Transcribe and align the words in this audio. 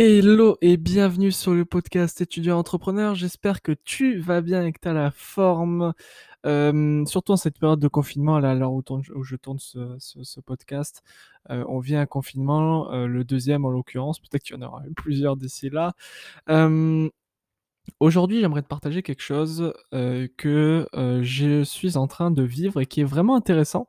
Hello 0.00 0.56
et 0.60 0.76
bienvenue 0.76 1.32
sur 1.32 1.54
le 1.54 1.64
podcast 1.64 2.20
étudiant 2.20 2.56
entrepreneur. 2.56 3.16
J'espère 3.16 3.62
que 3.62 3.72
tu 3.72 4.20
vas 4.20 4.42
bien 4.42 4.64
et 4.64 4.72
que 4.72 4.78
tu 4.80 4.86
as 4.86 4.92
la 4.92 5.10
forme. 5.10 5.92
Euh, 6.46 7.04
surtout 7.04 7.32
en 7.32 7.36
cette 7.36 7.58
période 7.58 7.80
de 7.80 7.88
confinement, 7.88 8.36
à 8.36 8.54
l'heure 8.54 8.72
où, 8.72 8.84
je 9.24 9.34
tourne 9.34 9.58
ce, 9.58 10.40
podcast, 10.40 11.02
euh, 11.50 11.64
on 11.66 11.80
vient 11.80 12.00
un 12.00 12.06
confinement, 12.06 12.92
euh, 12.92 13.08
le 13.08 13.24
deuxième 13.24 13.64
en 13.64 13.70
l'occurrence, 13.70 14.20
peut-être 14.20 14.44
qu'il 14.44 14.54
y 14.54 14.58
en 14.60 14.62
aura 14.62 14.84
plusieurs 14.94 15.36
d'ici 15.36 15.68
là. 15.68 15.94
Aujourd'hui, 18.00 18.40
j'aimerais 18.40 18.62
te 18.62 18.68
partager 18.68 19.02
quelque 19.02 19.22
chose 19.22 19.72
euh, 19.94 20.28
que 20.36 20.88
euh, 20.94 21.22
je 21.22 21.62
suis 21.64 21.96
en 21.96 22.06
train 22.06 22.30
de 22.30 22.42
vivre 22.42 22.80
et 22.80 22.86
qui 22.86 23.00
est 23.00 23.04
vraiment 23.04 23.34
intéressant 23.36 23.88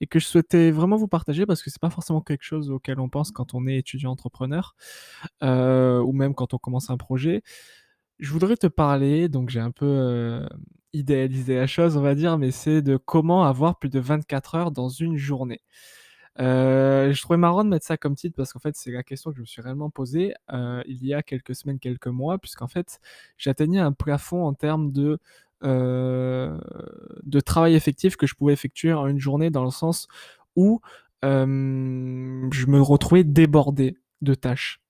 et 0.00 0.06
que 0.06 0.18
je 0.18 0.26
souhaitais 0.26 0.70
vraiment 0.70 0.96
vous 0.96 1.08
partager 1.08 1.46
parce 1.46 1.62
que 1.62 1.70
c'est 1.70 1.80
pas 1.80 1.90
forcément 1.90 2.20
quelque 2.20 2.44
chose 2.44 2.70
auquel 2.70 3.00
on 3.00 3.08
pense 3.08 3.30
quand 3.30 3.54
on 3.54 3.66
est 3.66 3.76
étudiant 3.76 4.10
entrepreneur 4.12 4.74
euh, 5.42 6.00
ou 6.00 6.12
même 6.12 6.34
quand 6.34 6.54
on 6.54 6.58
commence 6.58 6.90
un 6.90 6.96
projet. 6.96 7.42
Je 8.18 8.30
voudrais 8.32 8.56
te 8.56 8.66
parler, 8.66 9.28
donc 9.28 9.50
j'ai 9.50 9.60
un 9.60 9.70
peu 9.70 10.46
idéalisé 10.92 11.56
la 11.56 11.66
chose, 11.66 11.96
on 11.96 12.02
va 12.02 12.14
dire, 12.14 12.36
mais 12.38 12.50
c'est 12.50 12.82
de 12.82 12.96
comment 12.98 13.44
avoir 13.44 13.78
plus 13.78 13.88
de 13.88 14.00
24 14.00 14.54
heures 14.56 14.70
dans 14.70 14.88
une 14.90 15.16
journée. 15.16 15.62
Euh, 16.40 17.12
je 17.12 17.20
trouvais 17.20 17.36
marrant 17.36 17.64
de 17.64 17.68
mettre 17.68 17.86
ça 17.86 17.96
comme 17.96 18.14
titre 18.14 18.34
parce 18.36 18.52
qu'en 18.52 18.60
fait, 18.60 18.74
c'est 18.76 18.90
la 18.90 19.02
question 19.02 19.30
que 19.30 19.36
je 19.36 19.42
me 19.42 19.46
suis 19.46 19.60
réellement 19.60 19.90
posée 19.90 20.34
euh, 20.52 20.82
il 20.86 21.04
y 21.04 21.12
a 21.12 21.22
quelques 21.22 21.54
semaines, 21.54 21.78
quelques 21.78 22.06
mois, 22.06 22.38
puisqu'en 22.38 22.68
fait, 22.68 23.00
j'atteignais 23.36 23.80
un 23.80 23.92
plafond 23.92 24.46
en 24.46 24.54
termes 24.54 24.90
de, 24.90 25.18
euh, 25.64 26.58
de 27.22 27.40
travail 27.40 27.74
effectif 27.74 28.16
que 28.16 28.26
je 28.26 28.34
pouvais 28.34 28.54
effectuer 28.54 28.92
en 28.92 29.06
une 29.06 29.18
journée, 29.18 29.50
dans 29.50 29.64
le 29.64 29.70
sens 29.70 30.08
où 30.56 30.80
je 31.22 32.66
me 32.66 32.80
retrouvais 32.80 33.24
débordé 33.24 33.98
de 34.22 34.34
tâches. 34.34 34.80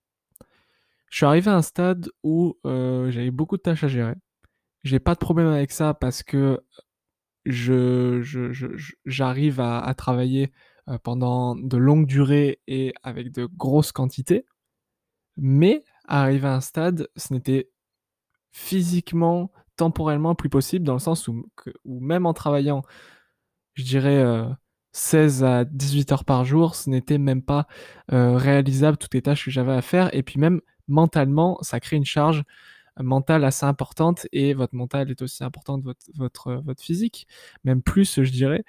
Je 1.10 1.16
suis 1.16 1.27
arrivé 1.27 1.50
à 1.50 1.56
un 1.56 1.62
stade 1.62 2.08
où 2.22 2.56
j'avais 2.64 3.32
beaucoup 3.32 3.56
de 3.56 3.62
tâches 3.62 3.82
à 3.82 3.88
gérer. 3.88 4.14
J'ai 4.84 5.00
pas 5.00 5.14
de 5.14 5.19
problème 5.19 5.48
avec 5.48 5.72
ça 5.72 5.92
parce 5.92 6.22
que 6.22 6.60
je, 7.44 8.22
j'arrive 9.05 9.60
à, 9.60 9.92
travailler 9.94 10.53
euh, 10.91 10.98
pendant 10.98 11.55
de 11.56 11.77
longues 11.77 12.06
durées 12.06 12.60
et 12.66 12.92
avec 13.02 13.33
de 13.33 13.46
grosses 13.46 13.92
quantités. 13.92 14.44
Mais 15.36 15.84
arrivé 16.06 16.48
à 16.48 16.55
un 16.55 16.60
stade, 16.60 17.08
ce 17.16 17.32
n'était 17.32 17.70
physiquement, 18.52 19.52
temporellement 19.77 20.34
plus 20.34 20.50
possible 20.50 20.84
dans 20.84 20.94
le 20.94 20.98
sens 20.98 21.28
où, 21.28 21.47
même 21.84 22.27
en 22.27 22.34
travaillant, 22.34 22.82
je 23.74 23.84
dirais 23.84 24.24
16 24.92 25.42
euh, 25.42 25.47
à 25.47 25.64
18 25.64 26.12
heures 26.12 26.24
par 26.24 26.44
jour, 26.44 26.74
ce 26.74 26.91
n'était 26.91 27.19
même 27.19 27.42
pas 27.42 27.66
euh, 28.12 28.36
réalisable 28.36 28.98
toutes 28.98 29.14
les 29.14 29.22
tâches 29.22 29.44
que 29.44 29.50
j'avais 29.50 29.72
à 29.72 29.82
faire. 29.82 30.14
Et 30.14 30.22
puis 30.22 30.38
même 30.41 30.60
mentalement, 30.88 31.58
ça 31.62 31.80
crée 31.80 31.97
une 31.97 32.04
charge 32.04 32.42
mentale 32.98 33.44
assez 33.44 33.64
importante 33.64 34.27
et 34.32 34.52
votre 34.54 34.75
mental 34.75 35.10
est 35.10 35.22
aussi 35.22 35.44
important 35.44 35.78
que 35.80 35.84
votre, 35.84 36.06
votre, 36.16 36.52
votre 36.64 36.82
physique, 36.82 37.27
même 37.64 37.82
plus, 37.82 38.22
je 38.22 38.30
dirais. 38.30 38.64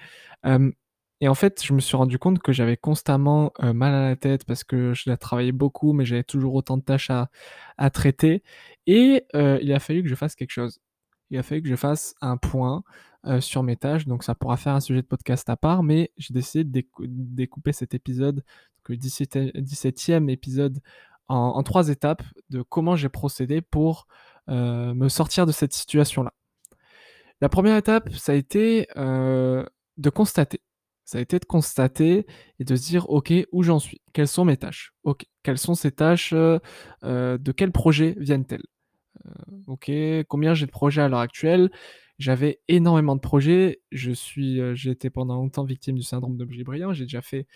Et 1.22 1.28
en 1.28 1.36
fait, 1.36 1.64
je 1.64 1.74
me 1.74 1.80
suis 1.80 1.96
rendu 1.96 2.18
compte 2.18 2.40
que 2.40 2.52
j'avais 2.52 2.78
constamment 2.78 3.54
euh, 3.62 3.74
mal 3.74 3.94
à 3.94 4.10
la 4.10 4.16
tête 4.16 4.44
parce 4.44 4.64
que 4.64 4.94
je 4.96 5.12
travaillais 5.12 5.52
beaucoup, 5.52 5.94
mais 5.94 6.04
j'avais 6.04 6.24
toujours 6.24 6.56
autant 6.56 6.78
de 6.78 6.82
tâches 6.82 7.12
à, 7.12 7.90
traiter. 7.92 8.44
Et 8.88 9.26
euh, 9.36 9.60
il 9.62 9.72
a 9.72 9.80
fallu 9.80 10.02
que 10.02 10.10
je 10.10 10.16
fasse 10.16 10.36
quelque 10.36 10.52
chose. 10.52 10.80
Il 11.30 11.38
a 11.38 11.44
fallu 11.44 11.62
que 11.62 11.70
je 11.70 11.76
fasse 11.76 12.16
un 12.22 12.38
point 12.38 12.84
euh, 13.28 13.40
sur 13.40 13.62
mes 13.62 13.78
tâches. 13.78 14.08
Donc 14.08 14.24
ça 14.24 14.34
pourra 14.34 14.58
faire 14.58 14.74
un 14.74 14.80
sujet 14.80 15.04
de 15.04 15.08
podcast 15.08 15.48
à 15.50 15.56
part, 15.56 15.84
mais 15.84 16.12
j'ai 16.18 16.34
décidé 16.34 16.64
de 16.64 16.84
découper 17.08 17.72
cet 17.72 17.94
épisode, 17.94 18.44
le 18.90 18.96
17e 18.96 20.28
épisode, 20.28 20.80
en, 21.28 21.62
trois 21.62 21.90
étapes 21.90 22.24
de 22.50 22.64
comment 22.64 22.96
j'ai 22.96 23.10
procédé 23.10 23.62
pour 23.62 24.08
me 24.48 25.08
sortir 25.08 25.46
de 25.46 25.52
cette 25.52 25.74
situation-là. 25.74 26.34
La 27.42 27.48
première 27.48 27.78
étape, 27.78 28.12
ça 28.12 28.34
a 28.34 28.36
été 28.36 28.88
de 28.96 30.10
constater 30.10 30.62
ça 31.06 31.18
a 31.18 31.22
été 31.22 31.40
de 31.40 31.46
constater 31.46 32.26
et 32.60 32.64
de 32.64 32.76
se 32.76 32.88
dire, 32.88 33.10
OK, 33.10 33.34
où 33.52 33.64
j'en 33.64 33.80
suis? 33.80 34.02
Quelles 34.14 34.28
sont 34.28 34.46
mes 34.46 34.58
tâches? 34.58 34.94
OK, 35.04 35.26
quelles 35.44 35.58
sont 35.58 35.76
ces 35.76 35.92
tâches 35.92 36.34
euh, 36.34 36.60
euh, 37.04 37.38
De 37.38 37.52
quel 37.52 37.72
projet 37.72 38.16
viennent-elles? 38.18 38.66
Euh, 39.26 39.30
OK, 39.68 39.92
combien 40.28 40.54
j'ai 40.54 40.66
de 40.66 40.72
projets 40.72 41.02
à 41.02 41.10
l'heure 41.10 41.20
actuelle? 41.20 41.72
J'avais 42.20 42.62
énormément 42.68 43.16
de 43.16 43.22
projets. 43.22 43.82
Je 43.92 44.12
suis, 44.12 44.62
j'ai 44.76 44.92
été 44.92 45.10
pendant 45.10 45.36
longtemps 45.36 45.64
victime 45.64 45.96
du 45.96 46.04
syndrome 46.04 46.38
d'objet 46.38 46.64
brillant. 46.64 46.94
J'ai 46.94 47.06
déjà 47.06 47.22
fait 47.22 47.48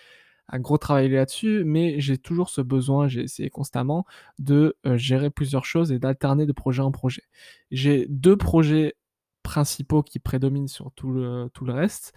un 0.47 0.59
gros 0.59 0.77
travail 0.77 1.09
là-dessus, 1.09 1.63
mais 1.65 1.99
j'ai 1.99 2.17
toujours 2.17 2.49
ce 2.49 2.61
besoin, 2.61 3.07
j'ai 3.07 3.21
essayé 3.21 3.49
constamment 3.49 4.05
de 4.39 4.75
gérer 4.95 5.29
plusieurs 5.29 5.65
choses 5.65 5.91
et 5.91 5.99
d'alterner 5.99 6.47
de 6.47 6.51
projet 6.51 6.81
en 6.81 6.91
projet. 6.91 7.23
J'ai 7.69 8.07
deux 8.09 8.37
projets 8.37 8.95
principaux 9.43 10.01
qui 10.01 10.17
prédominent 10.19 10.67
sur 10.67 10.91
tout 10.91 11.11
le, 11.11 11.49
tout 11.53 11.65
le 11.65 11.73
reste 11.73 12.13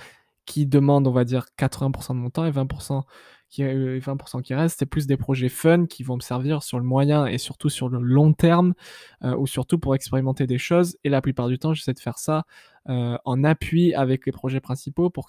qui 0.48 0.66
demandent, 0.66 1.06
on 1.06 1.12
va 1.12 1.24
dire, 1.24 1.44
80% 1.58 2.14
de 2.14 2.18
mon 2.18 2.30
temps 2.30 2.46
et 2.46 2.50
20% 2.50 3.02
qui, 3.50 3.62
20% 3.62 4.42
qui 4.42 4.54
restent, 4.54 4.78
c'est 4.78 4.86
plus 4.86 5.06
des 5.06 5.16
projets 5.16 5.50
fun 5.50 5.86
qui 5.86 6.02
vont 6.02 6.16
me 6.16 6.22
servir 6.22 6.62
sur 6.62 6.78
le 6.78 6.84
moyen 6.84 7.26
et 7.26 7.38
surtout 7.38 7.68
sur 7.68 7.88
le 7.88 8.00
long 8.00 8.32
terme, 8.32 8.74
euh, 9.22 9.36
ou 9.36 9.46
surtout 9.46 9.78
pour 9.78 9.94
expérimenter 9.94 10.46
des 10.46 10.58
choses. 10.58 10.96
Et 11.04 11.10
la 11.10 11.20
plupart 11.20 11.48
du 11.48 11.58
temps, 11.58 11.74
j'essaie 11.74 11.92
de 11.92 12.00
faire 12.00 12.18
ça 12.18 12.44
euh, 12.88 13.16
en 13.24 13.44
appui 13.44 13.94
avec 13.94 14.24
les 14.26 14.32
projets 14.32 14.60
principaux 14.60 15.10
pour, 15.10 15.28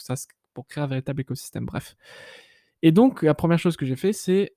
pour 0.54 0.68
créer 0.68 0.84
un 0.84 0.88
véritable 0.88 1.22
écosystème. 1.22 1.66
Bref. 1.66 1.96
Et 2.82 2.94
donc, 2.94 3.22
la 3.22 3.34
première 3.34 3.60
chose 3.60 3.76
que 3.76 3.86
j'ai 3.86 3.98
fait, 3.98 4.14
c'est 4.14 4.56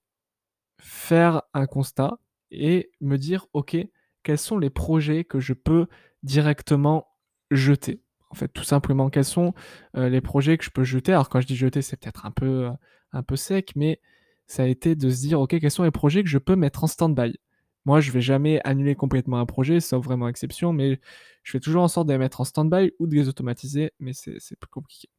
faire 0.80 1.42
un 1.54 1.66
constat 1.66 2.18
et 2.52 2.90
me 3.00 3.16
dire, 3.16 3.46
OK, 3.52 3.76
quels 4.22 4.38
sont 4.38 4.58
les 4.58 4.70
projets 4.70 5.24
que 5.24 5.40
je 5.40 5.54
peux 5.54 5.86
directement 6.22 7.08
jeter? 7.50 8.00
En 8.32 8.34
fait, 8.34 8.48
tout 8.48 8.64
simplement, 8.64 9.10
quels 9.10 9.26
sont 9.26 9.52
euh, 9.96 10.08
les 10.08 10.22
projets 10.22 10.56
que 10.56 10.64
je 10.64 10.70
peux 10.70 10.84
jeter 10.84 11.12
Alors, 11.12 11.28
quand 11.28 11.40
je 11.42 11.46
dis 11.46 11.54
jeter, 11.54 11.82
c'est 11.82 11.98
peut-être 11.98 12.24
un 12.24 12.30
peu, 12.30 12.64
euh, 12.66 12.70
un 13.12 13.22
peu 13.22 13.36
sec, 13.36 13.72
mais 13.76 14.00
ça 14.46 14.62
a 14.62 14.66
été 14.66 14.96
de 14.96 15.10
se 15.10 15.20
dire, 15.20 15.38
OK, 15.38 15.50
quels 15.60 15.70
sont 15.70 15.82
les 15.84 15.90
projets 15.90 16.22
que 16.22 16.30
je 16.30 16.38
peux 16.38 16.56
mettre 16.56 16.82
en 16.82 16.86
stand-by? 16.86 17.38
Moi, 17.84 18.00
je 18.00 18.10
vais 18.10 18.22
jamais 18.22 18.60
annuler 18.64 18.94
complètement 18.94 19.38
un 19.38 19.44
projet, 19.44 19.80
sauf 19.80 20.02
vraiment 20.02 20.28
exception, 20.28 20.72
mais 20.72 20.98
je 21.42 21.50
fais 21.50 21.60
toujours 21.60 21.82
en 21.82 21.88
sorte 21.88 22.06
de 22.06 22.12
les 22.12 22.18
mettre 22.18 22.40
en 22.40 22.44
stand-by 22.44 22.92
ou 22.98 23.06
de 23.06 23.14
les 23.14 23.28
automatiser, 23.28 23.92
mais 24.00 24.12
c'est 24.14 24.56
plus 24.58 24.70
compliqué. 24.70 25.10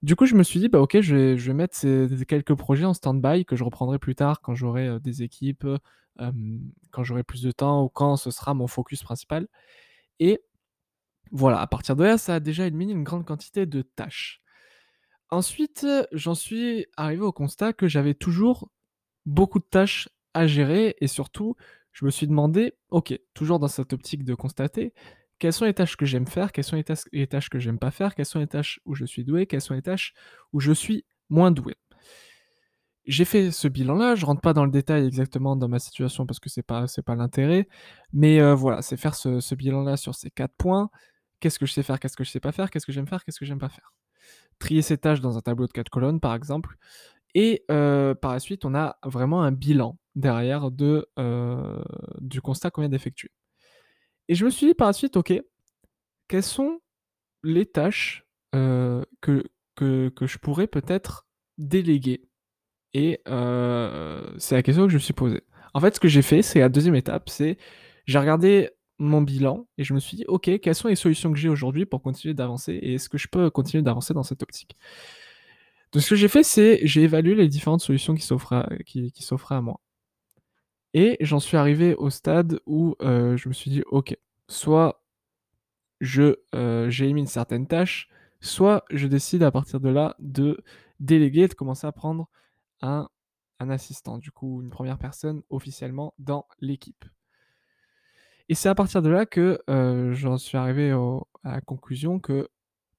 Du 0.00 0.16
coup, 0.16 0.24
je 0.24 0.34
me 0.34 0.42
suis 0.42 0.60
dit, 0.60 0.68
bah, 0.68 0.80
OK, 0.80 1.00
je 1.00 1.14
vais, 1.14 1.36
je 1.36 1.52
mettre 1.52 1.76
ces, 1.76 2.08
quelques 2.26 2.54
projets 2.54 2.86
en 2.86 2.94
stand-by 2.94 3.44
que 3.44 3.54
je 3.54 3.64
reprendrai 3.64 3.98
plus 3.98 4.14
tard 4.14 4.40
quand 4.40 4.54
j'aurai 4.54 4.86
euh, 4.88 4.98
des 4.98 5.22
équipes, 5.22 5.66
quand 6.90 7.02
j'aurai 7.02 7.24
plus 7.24 7.42
de 7.42 7.50
temps 7.50 7.82
ou 7.82 7.88
quand 7.88 8.16
ce 8.16 8.30
sera 8.30 8.54
mon 8.54 8.68
focus 8.68 9.02
principal. 9.02 9.48
Et 10.20 10.40
voilà, 11.34 11.60
à 11.60 11.66
partir 11.66 11.96
de 11.96 12.04
là, 12.04 12.16
ça 12.16 12.36
a 12.36 12.40
déjà 12.40 12.64
éliminé 12.64 12.92
une 12.92 13.02
grande 13.02 13.26
quantité 13.26 13.66
de 13.66 13.82
tâches. 13.82 14.40
Ensuite, 15.30 15.84
j'en 16.12 16.36
suis 16.36 16.86
arrivé 16.96 17.22
au 17.22 17.32
constat 17.32 17.72
que 17.72 17.88
j'avais 17.88 18.14
toujours 18.14 18.70
beaucoup 19.26 19.58
de 19.58 19.64
tâches 19.64 20.08
à 20.32 20.46
gérer 20.46 20.94
et 21.00 21.08
surtout, 21.08 21.56
je 21.90 22.04
me 22.04 22.10
suis 22.10 22.28
demandé, 22.28 22.74
ok, 22.90 23.18
toujours 23.34 23.58
dans 23.58 23.66
cette 23.66 23.92
optique 23.92 24.22
de 24.22 24.34
constater, 24.34 24.94
quelles 25.40 25.52
sont 25.52 25.64
les 25.64 25.74
tâches 25.74 25.96
que 25.96 26.06
j'aime 26.06 26.28
faire, 26.28 26.52
quelles 26.52 26.62
sont 26.62 26.76
les, 26.76 27.26
tâches 27.26 27.48
que 27.48 27.58
j'aime 27.58 27.80
pas 27.80 27.90
faire, 27.90 28.14
quelles 28.14 28.26
sont 28.26 28.38
les 28.38 28.46
tâches 28.46 28.78
où 28.84 28.94
je 28.94 29.04
suis 29.04 29.24
doué, 29.24 29.46
quelles 29.46 29.60
sont 29.60 29.74
les 29.74 29.82
tâches 29.82 30.14
où 30.52 30.60
je 30.60 30.70
suis 30.70 31.04
moins 31.30 31.50
doué. 31.50 31.74
J'ai 33.06 33.24
fait 33.24 33.50
ce 33.50 33.66
bilan-là, 33.66 34.14
je 34.14 34.24
rentre 34.24 34.40
pas 34.40 34.52
dans 34.52 34.64
le 34.64 34.70
détail 34.70 35.04
exactement 35.04 35.56
dans 35.56 35.68
ma 35.68 35.80
situation 35.80 36.26
parce 36.26 36.38
que 36.38 36.48
c'est 36.48 36.62
pas 36.62 36.86
pas 37.04 37.16
l'intérêt, 37.16 37.66
mais 38.12 38.40
euh, 38.40 38.54
voilà, 38.54 38.82
c'est 38.82 38.96
faire 38.96 39.16
ce 39.16 39.54
bilan-là 39.56 39.96
sur 39.96 40.14
ces 40.14 40.30
quatre 40.30 40.54
points, 40.56 40.90
qu'est-ce 41.40 41.58
que 41.58 41.66
je 41.66 41.72
sais 41.72 41.82
faire, 41.82 42.00
qu'est-ce 42.00 42.16
que 42.16 42.24
je 42.24 42.30
sais 42.30 42.40
pas 42.40 42.52
faire, 42.52 42.70
qu'est-ce 42.70 42.86
que 42.86 42.92
j'aime 42.92 43.06
faire, 43.06 43.24
qu'est-ce 43.24 43.38
que 43.38 43.44
j'aime 43.44 43.58
pas 43.58 43.68
faire. 43.68 43.92
Trier 44.58 44.82
ces 44.82 44.98
tâches 44.98 45.20
dans 45.20 45.36
un 45.36 45.40
tableau 45.40 45.66
de 45.66 45.72
quatre 45.72 45.90
colonnes, 45.90 46.20
par 46.20 46.34
exemple. 46.34 46.76
Et 47.34 47.64
euh, 47.70 48.14
par 48.14 48.32
la 48.32 48.40
suite, 48.40 48.64
on 48.64 48.74
a 48.74 48.96
vraiment 49.04 49.42
un 49.42 49.52
bilan 49.52 49.98
derrière 50.14 50.70
de, 50.70 51.08
euh, 51.18 51.82
du 52.20 52.40
constat 52.40 52.70
qu'on 52.70 52.82
vient 52.82 52.88
d'effectuer. 52.88 53.30
Et 54.28 54.34
je 54.34 54.44
me 54.44 54.50
suis 54.50 54.68
dit 54.68 54.74
par 54.74 54.86
la 54.86 54.92
suite, 54.92 55.16
ok, 55.16 55.34
quelles 56.28 56.42
sont 56.42 56.80
les 57.42 57.66
tâches 57.66 58.24
euh, 58.54 59.02
que, 59.20 59.44
que, 59.74 60.08
que, 60.10 60.26
je 60.26 60.38
pourrais 60.38 60.68
peut-être 60.68 61.26
déléguer? 61.58 62.28
Et 62.94 63.20
c'est 64.38 64.54
la 64.54 64.62
question 64.62 64.84
que 64.84 64.90
je 64.90 64.96
me 64.96 65.00
suis 65.00 65.12
posée. 65.12 65.42
En 65.74 65.80
fait, 65.80 65.96
ce 65.96 66.00
que 66.00 66.06
j'ai 66.06 66.22
fait, 66.22 66.42
c'est 66.42 66.60
la 66.60 66.68
deuxième 66.68 66.94
étape, 66.94 67.28
c'est 67.28 67.58
j'ai 68.06 68.18
regardé 68.18 68.70
mon 68.98 69.22
bilan 69.22 69.66
et 69.78 69.84
je 69.84 69.94
me 69.94 69.98
suis 70.00 70.16
dit, 70.16 70.24
ok, 70.28 70.58
quelles 70.60 70.74
sont 70.74 70.88
les 70.88 70.96
solutions 70.96 71.32
que 71.32 71.38
j'ai 71.38 71.48
aujourd'hui 71.48 71.86
pour 71.86 72.02
continuer 72.02 72.34
d'avancer 72.34 72.72
et 72.74 72.94
est-ce 72.94 73.08
que 73.08 73.18
je 73.18 73.28
peux 73.28 73.50
continuer 73.50 73.82
d'avancer 73.82 74.14
dans 74.14 74.22
cette 74.22 74.42
optique? 74.42 74.76
Donc 75.92 76.02
ce 76.02 76.10
que 76.10 76.16
j'ai 76.16 76.28
fait, 76.28 76.42
c'est 76.42 76.80
j'ai 76.84 77.02
évalué 77.02 77.34
les 77.34 77.48
différentes 77.48 77.80
solutions 77.80 78.14
qui 78.14 78.22
s'offraient 78.22 78.56
à, 78.56 78.68
qui, 78.84 79.12
à 79.50 79.60
moi. 79.60 79.80
Et 80.92 81.16
j'en 81.20 81.40
suis 81.40 81.56
arrivé 81.56 81.94
au 81.94 82.10
stade 82.10 82.60
où 82.66 82.96
euh, 83.02 83.36
je 83.36 83.48
me 83.48 83.54
suis 83.54 83.70
dit, 83.70 83.82
ok, 83.86 84.16
soit 84.48 85.04
je 86.00 86.36
euh, 86.54 86.90
j'élimine 86.90 87.26
certaines 87.26 87.66
tâches, 87.66 88.08
soit 88.40 88.84
je 88.90 89.06
décide 89.06 89.42
à 89.42 89.50
partir 89.50 89.80
de 89.80 89.88
là 89.88 90.16
de 90.18 90.62
déléguer, 91.00 91.48
de 91.48 91.54
commencer 91.54 91.86
à 91.86 91.92
prendre 91.92 92.28
un 92.80 93.08
assistant, 93.58 94.18
du 94.18 94.30
coup 94.30 94.62
une 94.62 94.70
première 94.70 94.98
personne 94.98 95.42
officiellement 95.48 96.14
dans 96.18 96.46
l'équipe. 96.60 97.04
Et 98.48 98.54
c'est 98.54 98.68
à 98.68 98.74
partir 98.74 99.02
de 99.02 99.08
là 99.08 99.26
que 99.26 99.58
euh, 99.70 100.12
j'en 100.12 100.36
suis 100.36 100.58
arrivé 100.58 100.90
à 101.44 101.52
la 101.52 101.60
conclusion 101.60 102.18
que 102.20 102.48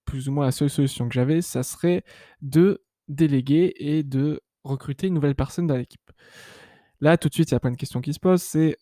plus 0.06 0.30
ou 0.30 0.32
moins 0.32 0.46
la 0.46 0.52
seule 0.52 0.70
solution 0.70 1.08
que 1.08 1.14
j'avais, 1.14 1.42
ça 1.42 1.64
serait 1.64 2.04
de 2.42 2.84
déléguer 3.08 3.74
et 3.78 4.04
de 4.04 4.42
recruter 4.64 5.08
une 5.08 5.14
nouvelle 5.14 5.36
personne 5.36 5.68
dans 5.68 5.78
l'équipe. 5.78 6.12
Là, 7.00 7.18
tout 7.18 7.30
de 7.30 7.34
suite, 7.34 7.52
il 7.52 7.54
y 7.54 7.56
a 7.56 7.60
plein 7.60 7.72
de 7.72 7.78
questions 7.78 8.02
qui 8.02 8.14
se 8.14 8.20
posent. 8.20 8.42
C'est 8.42 8.78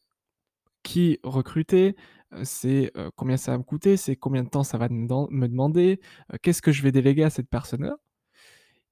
qui 0.83 1.19
recruter? 1.23 1.95
Euh, 2.33 2.41
C'est 2.43 2.91
euh, 2.97 3.09
combien 3.15 3.37
ça 3.37 3.51
va 3.53 3.57
me 3.57 3.63
coûter? 3.63 3.97
C'est 3.97 4.15
combien 4.15 4.43
de 4.43 4.49
temps 4.49 4.63
ça 4.63 4.77
va 4.77 4.87
me 4.89 5.47
demander? 5.47 5.99
Qu'est-ce 6.41 6.61
que 6.61 6.71
je 6.71 6.83
vais 6.83 6.91
déléguer 6.91 7.23
à 7.23 7.29
cette 7.29 7.49
personne-là? 7.49 7.97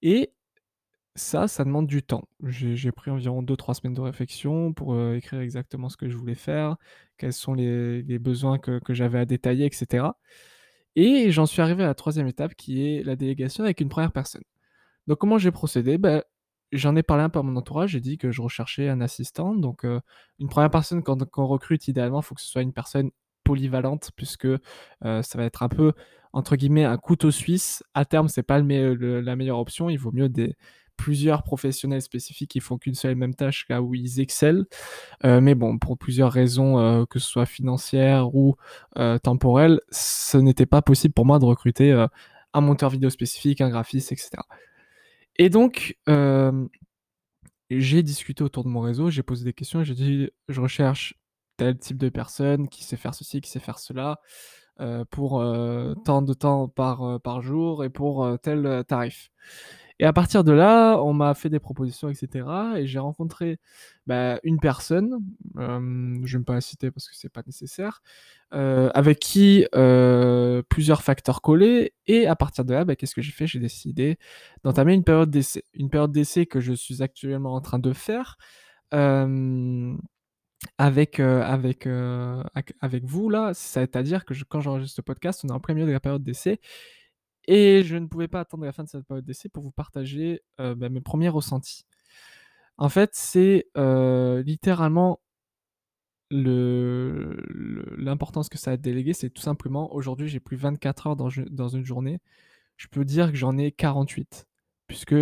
Et 0.01 0.33
ça, 1.16 1.48
ça 1.48 1.66
demande 1.66 1.88
du 1.88 2.04
temps. 2.04 2.24
J'ai 2.44 2.92
pris 2.92 3.12
environ 3.12 3.44
2-3 3.44 3.74
semaines 3.75 3.94
de 3.94 4.02
réflexion 4.02 4.74
pour 4.74 4.98
écrire 5.13 5.42
exactement 5.42 5.90
ce 5.90 5.98
que 5.98 6.10
je 6.10 6.16
voulais 6.16 6.36
faire, 6.36 6.78
quels 7.18 7.34
sont 7.34 7.54
les, 7.54 8.19
besoins 8.19 8.60
que, 8.60 8.80
j'avais 8.90 9.19
à 9.19 9.25
détailler, 9.25 9.66
etc. 9.66 10.06
Et 10.96 11.31
j'en 11.31 11.46
suis 11.46 11.62
arrivé 11.62 11.84
à 11.84 11.88
la 11.88 11.96
troisième 11.96 12.28
étape 12.28 12.56
qui 12.56 12.86
est 12.86 13.04
la 13.04 13.16
délégation 13.16 13.63
avec 13.63 13.81
une 13.81 13.90
première 13.90 14.12
personne. 14.12 14.44
Donc 15.08 15.18
comment 15.19 15.38
j'ai 15.38 15.52
procédé? 15.52 15.98
Ben, 15.98 16.24
J'en 16.72 16.96
ai 16.96 17.04
parlé 17.04 17.24
un 17.24 17.30
peu 17.30 17.40
à 17.40 17.44
mon 17.44 17.58
entourage, 17.58 17.92
j'ai 17.92 18.00
dit 18.00 18.18
que 18.18 18.31
je 18.31 18.42
recherchais 18.42 18.88
un 18.88 19.02
assistant. 19.02 19.56
Donc 19.56 19.84
une 20.40 20.48
première 20.50 20.72
personne, 20.72 21.04
quand, 21.04 21.18
on 21.38 21.48
recrute, 21.48 21.88
idéalement, 21.90 22.22
il 22.22 22.24
faut 22.24 22.36
que 22.36 22.42
ce 22.42 22.48
soit 22.48 22.62
une 22.62 22.72
personne 22.72 23.12
polyvalente, 23.44 24.12
puisque 24.16 24.48
ça 25.02 25.22
va 25.36 25.44
être 25.44 25.63
un 25.63 25.69
peu, 25.69 25.92
entre 26.31 26.56
guillemets, 26.56 26.86
un 26.86 26.98
couteau 26.98 27.30
suisse. 27.30 27.84
À 27.94 28.06
terme, 28.06 28.30
c'est 28.30 28.44
pas 28.44 28.60
la 28.60 29.36
meilleure 29.36 29.60
option. 29.60 29.90
Il 29.90 29.98
vaut 29.98 30.13
mieux 30.13 30.30
des, 30.30 30.56
plusieurs 30.97 31.41
professionnels 31.41 32.01
spécifiques 32.01 32.51
qui 32.51 32.59
font 32.59 32.77
qu'une 32.77 32.93
seule 32.93 33.13
et 33.13 33.15
même 33.15 33.33
tâche 33.33 33.65
là 33.69 33.81
où 33.81 33.95
ils 33.95 34.19
excellent. 34.19 34.65
Euh, 35.25 35.41
mais 35.41 35.55
bon, 35.55 35.79
pour 35.79 35.97
plusieurs 35.97 36.31
raisons, 36.31 36.77
euh, 36.79 37.05
que 37.05 37.17
ce 37.17 37.27
soit 37.27 37.47
financières 37.47 38.35
ou 38.35 38.55
euh, 38.97 39.17
temporelles, 39.17 39.81
ce 39.89 40.38
n'était 40.38 40.67
pas 40.67 40.83
possible 40.83 41.13
pour 41.13 41.25
moi 41.25 41.39
de 41.39 41.45
recruter 41.45 41.91
un 42.53 42.61
monteur 42.61 42.91
vidéo 42.91 43.09
spécifique, 43.09 43.61
un 43.61 43.69
graphiste, 43.69 44.11
etc. 44.11 44.43
Et 45.38 45.49
donc, 45.49 45.97
j'ai 47.71 48.03
discuté 48.03 48.43
autour 48.43 48.63
de 48.63 48.69
mon 48.69 48.81
réseau, 48.81 49.09
j'ai 49.09 49.23
posé 49.23 49.43
des 49.45 49.53
questions 49.53 49.83
j'ai 49.83 49.95
dit, 49.95 50.29
je 50.49 50.61
recherche 50.61 51.15
tel 51.57 51.77
type 51.77 51.97
de 51.97 52.09
personne 52.09 52.67
qui 52.67 52.83
sait 52.83 52.97
faire 52.97 53.15
ceci, 53.15 53.41
qui 53.41 53.49
sait 53.49 53.59
faire 53.59 53.79
cela, 53.79 54.19
pour 55.09 55.43
tant 56.05 56.21
de 56.21 56.33
temps 56.33 56.67
par, 56.67 57.19
par 57.21 57.41
jour 57.41 57.83
et 57.83 57.89
pour 57.89 58.38
tel 58.43 58.83
tarif. 58.88 59.31
Et 60.01 60.06
à 60.06 60.13
partir 60.13 60.44
de 60.44 60.51
là, 60.51 60.98
on 60.98 61.13
m'a 61.13 61.36
fait 61.36 61.50
des 61.50 61.59
propositions, 61.59 62.09
etc. 62.09 62.48
Et 62.77 62.88
j'ai 62.88 62.98
rencontré 62.98 63.59
bah, 64.07 64.39
une 64.44 64.59
personne, 64.59 65.19
euh, 65.57 66.19
je 66.25 66.38
ne 66.38 66.42
vais 66.42 66.44
pas 66.44 66.56
la 66.56 66.62
citer 66.62 66.89
parce 66.89 67.07
que 67.07 67.15
c'est 67.15 67.30
pas 67.30 67.44
nécessaire, 67.45 68.01
euh, 68.51 68.89
avec 68.95 69.19
qui 69.19 69.68
euh, 69.75 70.63
plusieurs 70.69 71.03
facteurs 71.03 71.44
collaient. 71.44 71.94
Et 72.07 72.25
à 72.25 72.36
partir 72.36 72.65
de 72.65 72.74
là, 72.74 72.83
bah, 72.83 72.95
qu'est-ce 72.95 73.13
que 73.13 73.21
j'ai 73.21 73.31
fait? 73.31 73.45
J'ai 73.45 73.59
décidé 73.59 74.18
d'entamer 74.63 74.95
une 74.95 75.03
période 75.03 75.30
d'essai. 75.30 75.65
Une 75.75 75.92
période 75.92 76.12
d'essai 76.12 76.48
que 76.48 76.59
je 76.62 76.74
suis 76.74 77.03
actuellement 77.03 77.53
en 77.53 77.62
train 77.62 77.77
de 77.77 77.94
faire. 77.94 78.38
avec, 80.80 81.19
avec, 81.19 81.88
avec 82.81 83.06
vous 83.06 83.30
là, 83.30 83.53
c'est-à-dire 83.53 84.25
que 84.25 84.33
quand 84.50 84.62
j'enregistre 84.62 84.95
ce 84.95 85.01
podcast, 85.01 85.42
on 85.44 85.50
est 85.50 85.51
en 85.51 85.59
plein 85.59 85.75
milieu 85.75 85.88
de 85.88 85.92
la 85.92 86.00
période 86.00 86.24
d'essai 86.24 86.59
et 87.47 87.83
je 87.83 87.95
ne 87.95 88.07
pouvais 88.07 88.27
pas 88.27 88.41
attendre 88.41 88.65
la 88.65 88.71
fin 88.71 88.83
de 88.83 88.89
cette 88.89 89.05
période 89.05 89.25
d'essai 89.25 89.49
pour 89.49 89.63
vous 89.63 89.71
partager 89.71 90.41
euh, 90.59 90.75
bah, 90.75 90.89
mes 90.89 91.01
premiers 91.01 91.29
ressentis. 91.29 91.85
En 92.77 92.89
fait, 92.89 93.11
c'est 93.13 93.67
euh, 93.77 94.41
littéralement 94.43 95.19
l'importance 97.97 98.47
que 98.47 98.57
ça 98.57 98.71
a 98.71 98.77
délégué, 98.77 99.11
c'est 99.11 99.29
tout 99.29 99.41
simplement 99.41 99.93
aujourd'hui 99.93 100.29
j'ai 100.29 100.39
plus 100.39 100.55
24 100.55 101.07
heures 101.07 101.15
dans, 101.17 101.29
une 101.29 101.83
journée. 101.83 102.19
Je 102.77 102.88
peux 102.88 103.03
dire 103.03 103.31
que 103.31 103.38
j'en 103.38 103.57
ai 103.57 103.71
48, 103.73 104.47
puisque 104.88 105.15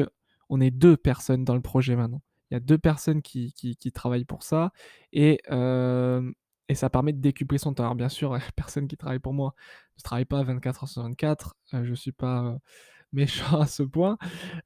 on 0.49 0.61
est 0.61 0.71
deux 0.71 0.97
personnes 0.97 1.43
dans 1.43 1.55
le 1.55 1.61
projet 1.61 1.95
maintenant. 1.95 2.21
Il 2.51 2.53
y 2.55 2.57
a 2.57 2.59
deux 2.59 2.77
personnes 2.77 3.21
qui, 3.23 3.53
qui, 3.53 3.91
travaillent 3.91 4.25
pour 4.25 4.43
ça. 4.43 4.71
Et, 5.11 5.39
euh, 5.51 6.31
et 6.69 6.75
ça 6.75 6.89
permet 6.89 7.11
de 7.11 7.19
décupler 7.19 7.57
son 7.57 7.73
temps. 7.73 7.83
Alors 7.83 7.95
bien 7.95 8.09
sûr, 8.09 8.37
personne 8.55 8.87
qui 8.87 8.95
travaille 8.95 9.19
pour 9.19 9.33
moi 9.33 9.53
ne 9.99 10.03
travaille 10.03 10.25
pas 10.25 10.43
24 10.43 10.83
heures 10.83 10.89
sur 10.89 11.03
24, 11.03 11.55
euh, 11.73 11.83
je 11.83 11.89
ne 11.89 11.95
suis 11.95 12.11
pas 12.11 12.43
euh, 12.45 12.57
méchant 13.11 13.59
à 13.59 13.65
ce 13.65 13.83
point, 13.83 14.17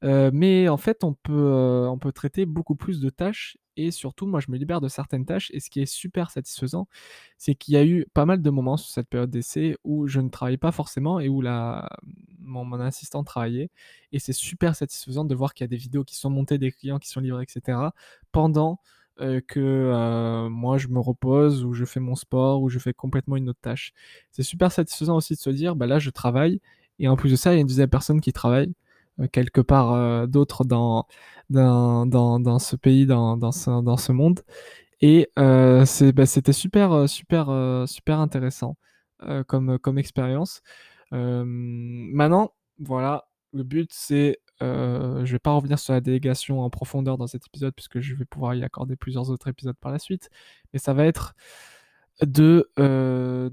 euh, 0.03 0.29
mais 0.33 0.67
en 0.67 0.77
fait 0.77 1.03
on 1.05 1.13
peut, 1.13 1.87
on 1.89 1.97
traiter 2.11 2.45
beaucoup 2.45 2.75
plus 2.75 2.99
de 2.99 3.09
tâches 3.09 3.57
et 3.77 3.89
surtout 3.89 4.27
moi 4.27 4.41
je 4.41 4.51
me 4.51 4.57
libère 4.57 4.81
de 4.81 4.89
certaines 4.89 5.25
tâches 5.25 5.49
et 5.53 5.61
ce 5.61 5.69
qui 5.69 5.79
est 5.81 5.85
super 5.85 6.29
satisfaisant, 6.29 6.89
c'est 7.37 7.55
qu'il 7.55 7.73
y 7.73 7.77
a 7.77 7.85
eu 7.85 8.05
pas 8.13 8.25
mal 8.25 8.41
de 8.41 8.49
moments 8.49 8.75
sur 8.75 8.91
cette 8.91 9.07
période 9.07 9.29
d'essai 9.29 9.77
où 9.85 10.07
je 10.07 10.19
ne 10.19 10.27
travaillais 10.27 10.57
pas 10.57 10.73
forcément 10.73 11.21
et 11.21 11.29
où 11.29 11.41
mon 12.41 12.79
assistant 12.81 13.23
travaillait 13.23 13.71
et 14.11 14.19
c'est 14.19 14.33
super 14.33 14.75
satisfaisant 14.75 15.23
de 15.23 15.33
voir 15.33 15.53
qu'il 15.53 15.63
y 15.63 15.67
a 15.67 15.69
des 15.69 15.77
vidéos 15.77 16.03
qui 16.03 16.17
sont 16.17 16.29
montées, 16.29 16.57
des 16.57 16.71
clients 16.73 16.99
qui 16.99 17.09
sont 17.09 17.21
livrés, 17.21 17.43
etc. 17.43 17.79
pendant 18.33 18.81
euh, 19.21 19.41
que 19.47 19.59
euh, 19.59 20.49
moi 20.49 20.77
je 20.79 20.87
me 20.87 20.99
repose 20.99 21.63
ou 21.63 21.73
je 21.73 21.85
fais 21.85 21.99
mon 21.99 22.15
sport 22.15 22.61
ou 22.61 22.69
je 22.69 22.79
fais 22.79 22.93
complètement 22.93 23.35
une 23.35 23.49
autre 23.49 23.59
tâche. 23.61 23.93
C'est 24.31 24.43
super 24.43 24.71
satisfaisant 24.71 25.15
aussi 25.17 25.33
de 25.35 25.39
se 25.39 25.49
dire, 25.51 25.75
bah 25.75 25.85
là 25.87 25.99
je 25.99 26.09
travaille 26.09 26.61
et 26.99 27.07
en 27.07 27.15
plus 27.15 27.29
de 27.31 27.35
ça, 27.35 27.51
il 27.53 27.55
y 27.55 27.57
a 27.59 27.61
une 27.61 27.67
deuxième 27.67 27.89
personne 27.89 28.21
qui 28.21 28.33
travaille 28.33 28.73
euh, 29.19 29.27
quelque 29.27 29.61
part 29.61 30.27
d'autre 30.27 30.65
dans, 30.65 31.07
dans, 31.49 32.05
dans, 32.07 32.59
ce 32.59 32.75
pays, 32.75 33.05
dans, 33.05 33.37
dans, 33.37 33.51
ce, 33.51 33.81
dans 33.81 33.97
ce 33.97 34.11
monde. 34.11 34.41
Et 35.01 35.29
bah, 35.35 35.85
c'était 35.85 36.53
super, 36.53 37.09
super, 37.09 37.85
super 37.87 38.19
intéressant 38.19 38.77
comme, 39.47 39.79
comme 39.79 39.97
expérience. 39.97 40.61
maintenant, 41.11 42.53
voilà, 42.79 43.27
le 43.53 43.63
but 43.63 43.89
c'est 43.93 44.39
euh, 44.63 45.25
je 45.25 45.31
vais 45.33 45.39
pas 45.39 45.51
revenir 45.51 45.77
sur 45.79 45.93
la 45.93 46.01
délégation 46.01 46.61
en 46.61 46.69
profondeur 46.69 47.17
dans 47.17 47.27
cet 47.27 47.45
épisode 47.47 47.73
puisque 47.75 47.99
je 47.99 48.15
vais 48.15 48.25
pouvoir 48.25 48.55
y 48.55 48.63
accorder 48.63 48.95
plusieurs 48.95 49.29
autres 49.29 49.47
épisodes 49.49 49.75
par 49.79 49.91
la 49.91 49.99
suite. 49.99 50.29
Mais 50.71 50.79
ça 50.79 50.93
va 50.93 51.05
être 51.05 51.35
de, 52.21 52.71
euh, 52.79 53.49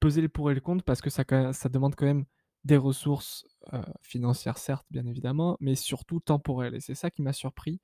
peser 0.00 0.20
les 0.20 0.28
pour 0.28 0.50
et 0.50 0.54
les 0.54 0.60
contre 0.60 0.84
parce 0.84 1.00
que 1.00 1.10
ça, 1.10 1.24
demande 1.70 1.94
quand 1.94 2.06
même 2.06 2.24
des 2.64 2.76
ressources 2.76 3.46
euh, 3.72 3.82
financières, 4.02 4.58
certes, 4.58 4.86
bien 4.90 5.06
évidemment, 5.06 5.56
mais 5.60 5.74
surtout 5.74 6.20
temporelles. 6.20 6.74
Et 6.74 6.80
c'est 6.80 6.94
ça 6.94 7.10
qui 7.10 7.22
m'a 7.22 7.32
surpris. 7.32 7.80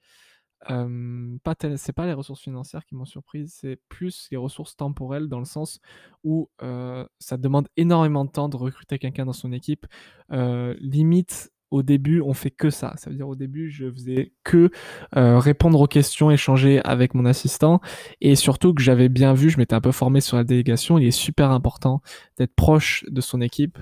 Euh, 0.71 1.39
pas 1.43 1.55
c'est 1.77 1.95
pas 1.95 2.05
les 2.07 2.13
ressources 2.13 2.43
financières 2.43 2.85
qui 2.85 2.95
m'ont 2.95 3.07
surpris, 3.07 3.49
c'est 3.49 3.81
plus 3.89 4.29
les 4.31 4.37
ressources 4.37 4.77
temporelles 4.77 5.29
dans 5.29 5.39
le 5.39 5.47
sens 5.47 5.81
où 6.25 6.51
ça 6.59 7.37
demande 7.39 7.69
énormément 7.77 8.25
de 8.25 8.31
temps 8.31 8.49
de 8.49 8.57
recruter 8.57 8.99
quelqu'un 8.99 9.27
dans 9.27 9.33
son 9.33 9.53
équipe. 9.53 9.87
limite, 10.31 11.51
au 11.71 11.83
début, 11.83 12.21
on 12.21 12.35
fait 12.35 12.51
que 12.51 12.71
ça. 12.71 12.95
Ça 12.97 13.11
veut 13.11 13.17
dire 13.17 13.29
au 13.29 13.37
début, 13.37 13.71
je 13.71 13.91
faisais 13.91 14.33
que 14.45 14.71
euh, 15.17 15.39
répondre 15.39 15.81
aux 15.81 15.87
questions, 15.87 16.31
échanger 16.31 16.81
avec 16.85 17.15
mon 17.15 17.25
assistant, 17.25 17.81
et 18.21 18.35
surtout 18.35 18.75
que 18.75 18.83
j'avais 18.83 19.09
bien 19.09 19.35
vu, 19.35 19.51
je 19.51 19.59
m'étais 19.59 19.75
un 19.75 19.81
peu 19.81 19.93
formé 19.93 20.21
sur 20.21 20.37
la 20.37 20.45
délégation. 20.45 20.99
Il 20.99 21.07
est 21.07 21.11
super 21.11 21.51
important 21.51 22.03
d'être 22.39 22.55
proche 22.55 23.05
de 23.09 23.21
son 23.21 23.41
équipe. 23.41 23.79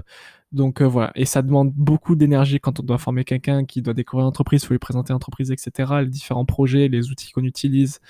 Donc 0.52 0.80
euh, 0.80 0.86
voilà, 0.86 1.12
et 1.14 1.26
ça 1.26 1.42
demande 1.42 1.72
beaucoup 1.74 2.16
d'énergie 2.16 2.58
quand 2.58 2.80
on 2.80 2.82
doit 2.82 2.96
former 2.98 3.24
quelqu'un 3.24 3.66
qui 3.66 3.82
doit 3.82 3.92
découvrir 3.92 4.24
l'entreprise, 4.24 4.62
il 4.62 4.66
faut 4.66 4.74
lui 4.74 4.78
présenter 4.78 5.12
l'entreprise, 5.12 5.50
etc. 5.50 5.92
Les 6.00 6.06
différents 6.06 6.46
projets, 6.46 6.88
les 6.88 7.10
outils 7.10 7.32
qu'on 7.32 7.44
utilise. 7.44 8.00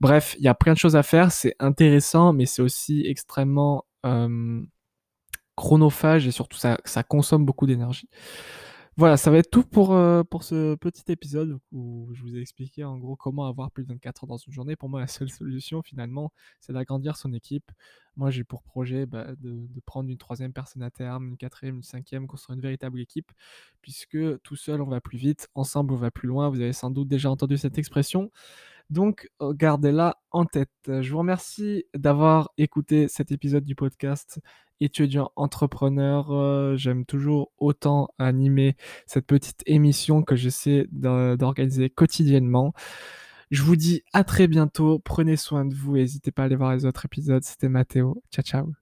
Bref, 0.00 0.34
il 0.38 0.44
y 0.44 0.48
a 0.48 0.54
plein 0.54 0.72
de 0.72 0.78
choses 0.78 0.96
à 0.96 1.02
faire. 1.02 1.30
C'est 1.30 1.54
intéressant, 1.60 2.32
mais 2.32 2.46
c'est 2.46 2.62
aussi 2.62 3.04
extrêmement 3.06 3.84
euh, 4.06 4.62
chronophage 5.56 6.26
et 6.26 6.30
surtout 6.30 6.58
ça, 6.58 6.78
ça 6.84 7.02
consomme 7.02 7.44
beaucoup 7.44 7.66
d'énergie. 7.66 8.08
Voilà, 9.00 9.16
ça 9.16 9.30
va 9.30 9.38
être 9.38 9.48
tout 9.48 9.62
pour, 9.62 9.94
euh, 9.94 10.22
pour 10.24 10.42
ce 10.44 10.74
petit 10.74 11.10
épisode 11.10 11.58
où 11.72 12.10
je 12.12 12.20
vous 12.20 12.36
ai 12.36 12.40
expliqué 12.42 12.84
en 12.84 12.98
gros 12.98 13.16
comment 13.16 13.46
avoir 13.46 13.70
plus 13.70 13.82
de 13.84 13.88
24 13.88 14.24
heures 14.24 14.28
dans 14.28 14.36
une 14.36 14.52
journée. 14.52 14.76
Pour 14.76 14.90
moi, 14.90 15.00
la 15.00 15.06
seule 15.06 15.30
solution 15.30 15.80
finalement, 15.82 16.34
c'est 16.60 16.74
d'agrandir 16.74 17.16
son 17.16 17.32
équipe. 17.32 17.72
Moi, 18.16 18.30
j'ai 18.30 18.44
pour 18.44 18.62
projet 18.62 19.06
bah, 19.06 19.28
de, 19.40 19.66
prendre 19.86 20.10
une 20.10 20.18
troisième 20.18 20.52
personne 20.52 20.82
à 20.82 20.90
terme, 20.90 21.28
une 21.28 21.38
quatrième, 21.38 21.76
une 21.76 21.82
cinquième, 21.82 22.26
construire 22.26 22.56
une 22.56 22.60
véritable 22.60 23.00
équipe, 23.00 23.32
puisque 23.80 24.18
tout 24.42 24.56
seul, 24.56 24.82
on 24.82 24.88
va 24.88 25.00
plus 25.00 25.16
vite, 25.16 25.48
ensemble, 25.54 25.94
on 25.94 25.96
va 25.96 26.10
plus 26.10 26.28
loin. 26.28 26.50
Vous 26.50 26.60
avez 26.60 26.74
sans 26.74 26.90
doute 26.90 27.08
déjà 27.08 27.30
entendu 27.30 27.56
cette 27.56 27.78
expression. 27.78 28.30
Donc, 28.90 29.28
gardez-la 29.40 30.16
en 30.32 30.44
tête. 30.44 30.70
Je 30.86 31.10
vous 31.10 31.18
remercie 31.18 31.84
d'avoir 31.94 32.50
écouté 32.58 33.08
cet 33.08 33.32
épisode 33.32 33.64
du 33.64 33.74
podcast 33.74 34.40
étudiant 34.80 35.30
entrepreneur. 35.36 36.32
Euh, 36.32 36.76
j'aime 36.76 37.04
toujours 37.04 37.52
autant 37.58 38.08
animer 38.18 38.76
cette 39.06 39.26
petite 39.26 39.62
émission 39.66 40.22
que 40.22 40.36
j'essaie 40.36 40.86
d'organiser 40.90 41.90
quotidiennement. 41.90 42.74
Je 43.50 43.62
vous 43.62 43.76
dis 43.76 44.02
à 44.12 44.24
très 44.24 44.48
bientôt. 44.48 44.98
Prenez 45.00 45.36
soin 45.36 45.64
de 45.64 45.74
vous. 45.74 45.96
N'hésitez 45.96 46.30
pas 46.32 46.42
à 46.42 46.44
aller 46.46 46.56
voir 46.56 46.74
les 46.74 46.84
autres 46.86 47.04
épisodes. 47.04 47.42
C'était 47.44 47.68
Mathéo. 47.68 48.22
Ciao, 48.30 48.44
ciao. 48.44 48.72